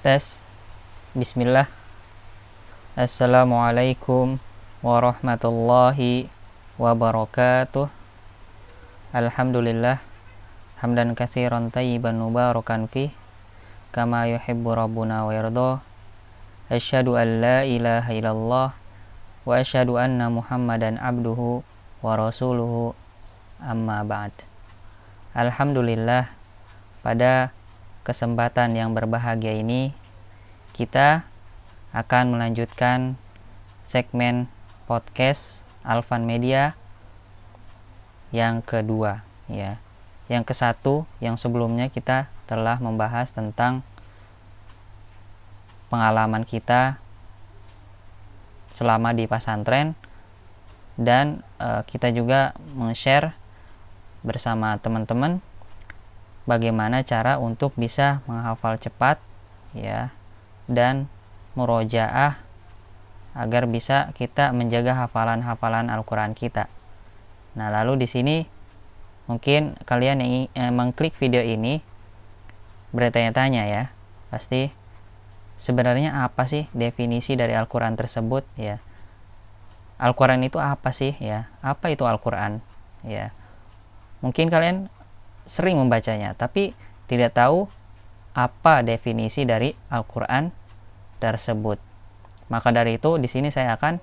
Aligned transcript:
tes. 0.00 0.40
Bismillah. 1.12 1.68
Assalamualaikum 2.96 4.40
warahmatullahi 4.80 6.32
wabarakatuh. 6.80 7.92
Alhamdulillah 9.12 10.00
Hamdan 10.80 11.12
kathiran 11.12 11.68
tayyiban 11.68 12.16
mubarakan 12.16 12.88
fih 12.88 13.12
Kama 13.92 14.24
yuhibbu 14.32 14.72
rabbuna 14.72 15.28
wa 15.28 15.36
yardha 15.36 15.84
Asyhadu 16.72 17.20
an 17.20 17.44
la 17.44 17.68
ilaha 17.68 18.10
illallah 18.16 18.68
Wa 19.44 19.52
asyhadu 19.60 20.00
anna 20.00 20.32
muhammadan 20.32 20.96
abduhu 20.96 21.60
wa 22.00 22.16
rasuluhu. 22.16 22.96
Amma 23.60 24.00
ba'd. 24.08 24.32
Alhamdulillah 25.36 26.32
Pada 27.04 27.52
kesempatan 28.00 28.74
yang 28.74 28.96
berbahagia 28.96 29.54
ini 29.54 29.92
kita 30.72 31.26
akan 31.90 32.38
melanjutkan 32.38 33.18
segmen 33.82 34.46
podcast 34.86 35.66
Alvan 35.82 36.26
Media 36.26 36.78
yang 38.30 38.62
kedua 38.62 39.26
ya. 39.50 39.82
Yang 40.30 40.44
ke 40.46 40.54
satu 40.54 40.94
yang 41.18 41.34
sebelumnya 41.34 41.90
kita 41.90 42.30
telah 42.46 42.78
membahas 42.78 43.34
tentang 43.34 43.82
pengalaman 45.90 46.46
kita 46.46 47.02
selama 48.70 49.10
di 49.10 49.26
pesantren 49.26 49.98
dan 50.94 51.42
e, 51.58 51.82
kita 51.90 52.14
juga 52.14 52.54
meng-share 52.78 53.34
bersama 54.22 54.78
teman-teman 54.78 55.42
bagaimana 56.46 57.02
cara 57.02 57.42
untuk 57.42 57.74
bisa 57.74 58.22
menghafal 58.30 58.78
cepat 58.78 59.18
ya 59.74 60.14
dan 60.70 61.10
murojaah 61.58 62.38
agar 63.34 63.66
bisa 63.66 64.14
kita 64.14 64.54
menjaga 64.54 64.94
hafalan-hafalan 64.94 65.90
Al-Qur'an 65.90 66.34
kita. 66.34 66.70
Nah, 67.58 67.68
lalu 67.74 68.06
di 68.06 68.08
sini 68.10 68.36
mungkin 69.26 69.74
kalian 69.82 70.22
yang 70.22 70.34
eh, 70.54 70.72
mengklik 70.72 71.14
video 71.18 71.42
ini 71.42 71.82
bertanya-tanya 72.94 73.66
ya. 73.66 73.82
Pasti 74.30 74.70
sebenarnya 75.58 76.22
apa 76.22 76.46
sih 76.46 76.70
definisi 76.70 77.34
dari 77.34 77.58
Al-Qur'an 77.58 77.98
tersebut 77.98 78.46
ya? 78.54 78.78
Al-Qur'an 79.98 80.40
itu 80.46 80.62
apa 80.62 80.94
sih 80.94 81.18
ya? 81.18 81.50
Apa 81.60 81.90
itu 81.90 82.06
Al-Qur'an? 82.06 82.62
Ya. 83.02 83.34
Mungkin 84.22 84.46
kalian 84.48 84.86
sering 85.50 85.80
membacanya, 85.80 86.38
tapi 86.38 86.78
tidak 87.10 87.34
tahu 87.34 87.66
apa 88.30 88.86
definisi 88.86 89.42
dari 89.42 89.74
Al-Quran 89.90 90.54
tersebut. 91.20 91.76
Maka 92.50 92.72
dari 92.72 92.96
itu, 92.96 93.20
di 93.20 93.28
sini 93.30 93.52
saya 93.52 93.76
akan 93.76 94.00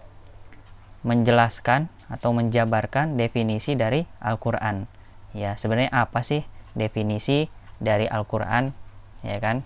menjelaskan 1.03 1.91
atau 2.07 2.31
menjabarkan 2.31 3.19
definisi 3.19 3.75
dari 3.75 4.07
Al-Quran. 4.23 4.87
Ya, 5.35 5.59
sebenarnya 5.59 5.91
apa 5.91 6.23
sih 6.23 6.47
definisi 6.77 7.51
dari 7.81 8.07
Al-Quran? 8.07 8.71
Ya 9.25 9.37
kan? 9.43 9.65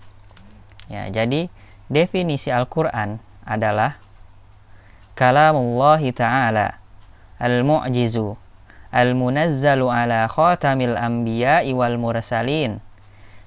Ya, 0.90 1.06
jadi 1.12 1.46
definisi 1.86 2.50
Al-Quran 2.50 3.22
adalah 3.46 4.00
kalamullahi 5.14 6.10
ta'ala 6.10 6.80
al-mu'jizu 7.38 8.38
al-munazzalu 8.92 9.88
ala 9.88 10.28
khatamil 10.28 10.94
anbiya'i 10.94 11.72
wal 11.72 11.96
mursalin 11.96 12.78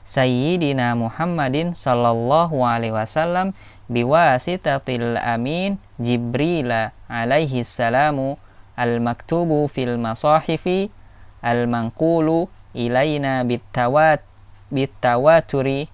sayyidina 0.05 0.93
Muhammadin 0.93 1.73
sallallahu 1.73 2.61
alaihi 2.61 2.93
wasallam 2.93 3.57
biwasitatil 3.89 5.17
amin 5.17 5.81
Jibril 5.97 6.93
alaihi 7.09 7.65
salamu 7.65 8.37
al-maktubu 8.77 9.65
fil 9.65 9.97
masahifi 9.97 10.93
al-manqulu 11.41 12.47
ilaina 12.77 13.41
bitawat 13.41 14.21
bitawaturi 14.69 15.89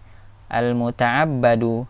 al-muta'abbadu 0.51 1.87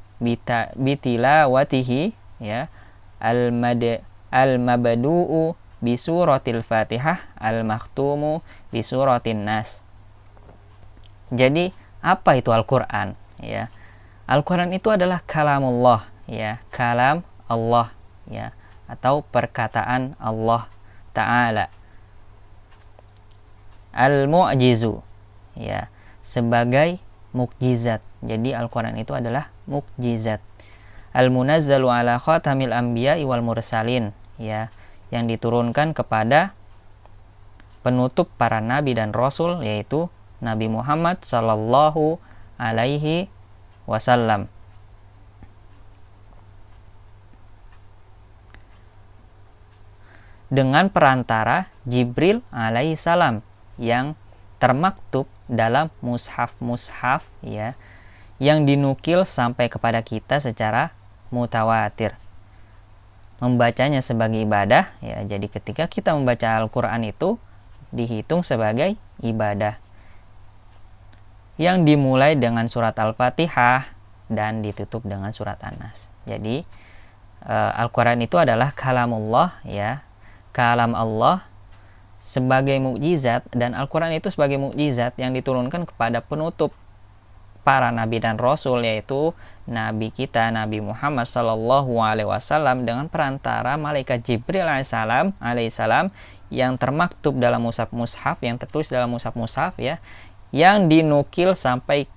bitilawatihi 0.78 2.02
ya 2.42 2.70
al-mad 3.18 4.06
al-mabdu'u 4.30 5.58
bi 5.82 5.98
suratil 5.98 6.62
Fatihah 6.62 7.34
al-makhtumu 7.42 8.46
bi 8.70 8.86
suratin 8.86 9.50
Nas. 9.50 9.82
Jadi, 11.34 11.74
apa 12.02 12.38
itu 12.38 12.50
Al-Qur'an? 12.50 13.14
Ya. 13.42 13.70
Al-Qur'an 14.26 14.74
itu 14.74 14.90
adalah 14.90 15.22
kalamullah, 15.26 16.10
ya, 16.26 16.58
kalam 16.74 17.26
Allah, 17.46 17.94
ya, 18.30 18.54
atau 18.90 19.22
perkataan 19.26 20.18
Allah 20.18 20.66
taala. 21.16 21.70
Al-mu'jizu, 23.94 25.04
ya, 25.56 25.88
sebagai 26.24 26.98
mukjizat. 27.32 28.02
Jadi 28.26 28.54
Al-Qur'an 28.54 28.98
itu 28.98 29.14
adalah 29.14 29.54
mukjizat. 29.70 30.40
Al-munazzalu 31.12 31.92
ala 31.92 32.18
khatamil 32.18 32.72
anbiya 32.72 33.20
wal 33.28 33.44
mursalin, 33.44 34.16
ya 34.40 34.72
yang 35.12 35.28
diturunkan 35.28 35.92
kepada 35.92 36.56
penutup 37.84 38.32
para 38.40 38.64
nabi 38.64 38.96
dan 38.96 39.12
rasul 39.12 39.60
yaitu 39.62 40.08
Nabi 40.42 40.68
Muhammad 40.68 41.22
Sallallahu 41.22 42.18
Alaihi 42.58 43.30
Wasallam. 43.86 44.50
Dengan 50.52 50.92
perantara 50.92 51.72
Jibril 51.88 52.44
alaihissalam 52.52 53.40
yang 53.80 54.20
termaktub 54.60 55.26
dalam 55.48 55.88
mushaf-mushaf 56.04 57.24
ya 57.40 57.74
yang 58.38 58.68
dinukil 58.68 59.24
sampai 59.24 59.72
kepada 59.72 60.04
kita 60.04 60.44
secara 60.44 60.92
mutawatir 61.32 62.20
membacanya 63.42 64.06
sebagai 64.06 64.38
ibadah 64.38 64.94
ya 65.02 65.26
jadi 65.26 65.48
ketika 65.50 65.90
kita 65.90 66.14
membaca 66.14 66.46
Al-Qur'an 66.62 67.02
itu 67.02 67.42
dihitung 67.90 68.46
sebagai 68.46 69.00
ibadah 69.26 69.82
yang 71.62 71.86
dimulai 71.86 72.34
dengan 72.34 72.66
surat 72.66 72.98
Al-Fatihah 72.98 73.86
dan 74.34 74.66
ditutup 74.66 75.06
dengan 75.06 75.30
surat 75.30 75.62
An-Nas. 75.62 76.10
Jadi 76.26 76.66
uh, 77.46 77.72
Al-Qur'an 77.78 78.18
itu 78.18 78.42
adalah 78.42 78.74
kalamullah 78.74 79.62
ya. 79.62 80.02
Kalam 80.52 80.98
Allah 80.98 81.46
sebagai 82.18 82.76
mukjizat 82.82 83.46
dan 83.54 83.78
Al-Qur'an 83.78 84.10
itu 84.10 84.34
sebagai 84.34 84.58
mukjizat 84.58 85.16
yang 85.22 85.38
diturunkan 85.38 85.86
kepada 85.86 86.26
penutup 86.26 86.74
para 87.62 87.94
nabi 87.94 88.18
dan 88.18 88.42
rasul 88.42 88.82
yaitu 88.82 89.38
nabi 89.70 90.10
kita 90.10 90.50
Nabi 90.50 90.82
Muhammad 90.82 91.30
Shallallahu 91.30 91.94
Alaihi 92.02 92.26
Wasallam 92.26 92.90
dengan 92.90 93.06
perantara 93.06 93.78
malaikat 93.78 94.26
Jibril 94.26 94.66
alaihissalam 94.66 95.38
alaihissalam 95.38 96.10
yang 96.50 96.76
termaktub 96.76 97.38
dalam 97.38 97.64
mushaf 97.64 97.94
mushaf 97.94 98.42
yang 98.42 98.58
tertulis 98.58 98.90
dalam 98.90 99.14
mushaf 99.14 99.38
mushaf 99.38 99.78
ya 99.78 100.02
yang 100.52 100.92
dinukil 100.92 101.56
sampai 101.56 102.08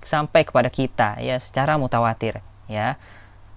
sampai 0.00 0.44
kepada 0.44 0.72
kita 0.72 1.20
ya 1.20 1.36
secara 1.36 1.76
mutawatir 1.76 2.40
ya 2.68 2.96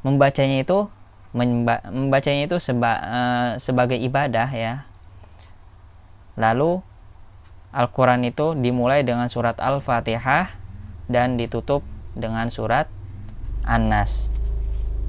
membacanya 0.04 0.64
itu 0.64 0.92
membacanya 1.34 2.46
itu 2.46 2.58
seba, 2.60 2.92
uh, 3.00 3.50
sebagai 3.58 3.96
ibadah 4.00 4.48
ya 4.52 4.84
lalu 6.36 6.84
Al-Quran 7.74 8.22
itu 8.30 8.54
dimulai 8.54 9.02
dengan 9.02 9.26
surat 9.26 9.58
Al-Fatihah 9.58 10.54
dan 11.10 11.42
ditutup 11.42 11.82
dengan 12.14 12.46
surat 12.54 12.86
An-Nas. 13.66 14.30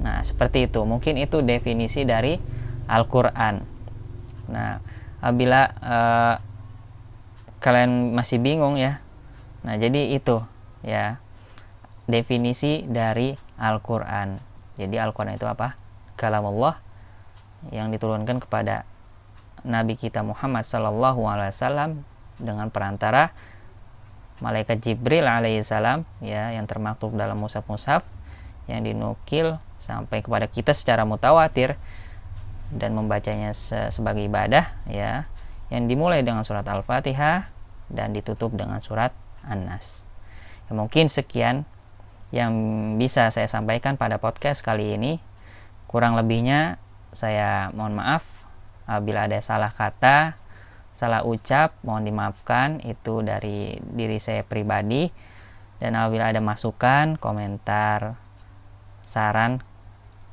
Nah, 0.01 0.25
seperti 0.25 0.65
itu. 0.65 0.81
Mungkin 0.81 1.21
itu 1.21 1.45
definisi 1.45 2.09
dari 2.09 2.41
Al-Qur'an. 2.89 3.61
Nah, 4.49 4.81
apabila 5.21 5.61
uh, 5.77 6.35
kalian 7.61 8.17
masih 8.17 8.41
bingung 8.41 8.81
ya. 8.81 9.04
Nah, 9.65 9.75
jadi 9.81 10.13
itu 10.13 10.39
ya 10.85 11.17
definisi 12.05 12.85
dari 12.85 13.33
Al-Qur'an. 13.57 14.37
Jadi 14.77 14.95
Al-Qur'an 15.01 15.33
itu 15.33 15.49
apa? 15.49 15.73
Kalam 16.15 16.45
Allah 16.45 16.77
yang 17.73 17.89
diturunkan 17.89 18.37
kepada 18.45 18.85
Nabi 19.65 19.97
kita 19.97 20.21
Muhammad 20.21 20.61
Sallallahu 20.61 21.25
Alaihi 21.25 21.49
Wasallam 21.49 21.91
dengan 22.37 22.69
perantara 22.69 23.33
malaikat 24.43 24.83
Jibril 24.83 25.25
alaihissalam 25.25 26.03
ya 26.21 26.51
yang 26.53 26.67
termaktub 26.67 27.15
dalam 27.15 27.39
mushaf-mushaf 27.39 28.03
yang 28.67 28.83
dinukil 28.83 29.57
sampai 29.79 30.21
kepada 30.21 30.45
kita 30.51 30.75
secara 30.75 31.07
mutawatir 31.07 31.79
dan 32.73 32.91
membacanya 32.97 33.55
se 33.55 33.93
sebagai 33.93 34.25
ibadah 34.27 34.75
ya 34.89 35.29
yang 35.71 35.87
dimulai 35.87 36.21
dengan 36.21 36.43
surat 36.43 36.67
Al-Fatihah 36.67 37.47
dan 37.89 38.11
ditutup 38.11 38.53
dengan 38.53 38.83
surat 38.83 39.15
An-Nas. 39.45 40.03
Ya, 40.67 40.73
mungkin 40.73 41.07
sekian 41.07 41.63
yang 42.33 42.51
bisa 42.97 43.29
saya 43.29 43.45
sampaikan 43.45 43.95
pada 43.95 44.17
podcast 44.17 44.65
kali 44.65 44.97
ini. 44.97 45.21
Kurang 45.85 46.17
lebihnya 46.17 46.81
saya 47.15 47.71
mohon 47.71 47.95
maaf 47.95 48.43
apabila 48.89 49.29
ada 49.29 49.39
salah 49.39 49.71
kata, 49.71 50.35
salah 50.91 51.23
ucap, 51.23 51.77
mohon 51.85 52.03
dimaafkan 52.03 52.81
itu 52.83 53.21
dari 53.21 53.77
diri 53.81 54.17
saya 54.19 54.43
pribadi. 54.43 55.07
Dan 55.75 55.95
apabila 55.95 56.31
ada 56.31 56.39
masukan, 56.39 57.19
komentar, 57.19 58.15
saran, 59.03 59.59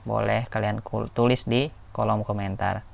boleh 0.07 0.47
kalian 0.51 0.83
tulis 1.13 1.47
di 1.47 1.71
kolom 1.91 2.23
komentar. 2.23 2.87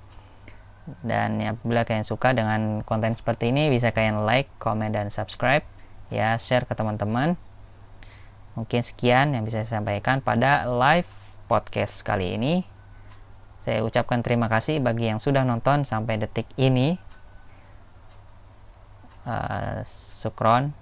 Dan 1.05 1.41
apabila 1.45 1.85
kalian 1.85 2.09
suka 2.09 2.33
dengan 2.33 2.81
konten 2.83 3.13
seperti 3.13 3.53
ini, 3.53 3.69
bisa 3.69 3.93
kalian 3.93 4.25
like, 4.25 4.49
comment, 4.57 4.93
dan 4.93 5.13
subscribe. 5.13 5.61
Ya, 6.09 6.37
share 6.41 6.65
ke 6.65 6.73
teman-teman. 6.73 7.37
Mungkin 8.57 8.81
sekian 8.83 9.37
yang 9.37 9.47
bisa 9.47 9.63
saya 9.63 9.79
sampaikan 9.79 10.25
pada 10.25 10.67
live 10.67 11.09
podcast 11.47 12.03
kali 12.03 12.35
ini. 12.35 12.67
Saya 13.63 13.85
ucapkan 13.85 14.25
terima 14.25 14.49
kasih 14.51 14.81
bagi 14.81 15.13
yang 15.13 15.21
sudah 15.21 15.45
nonton 15.45 15.85
sampai 15.85 16.17
detik 16.17 16.49
ini. 16.57 16.97
Uh, 19.29 19.85
sukron. 19.87 20.73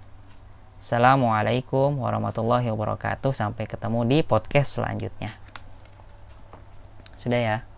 Assalamualaikum 0.79 1.99
warahmatullahi 1.99 2.71
wabarakatuh. 2.71 3.35
Sampai 3.35 3.67
ketemu 3.67 4.07
di 4.07 4.17
podcast 4.23 4.79
selanjutnya. 4.79 5.29
Sudah 7.19 7.39
ya. 7.41 7.76